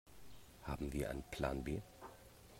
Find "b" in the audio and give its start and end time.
1.63-1.79